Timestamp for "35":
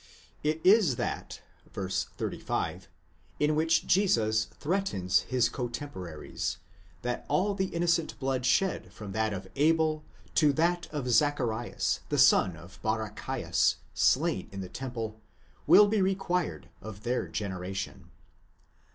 1.87-2.87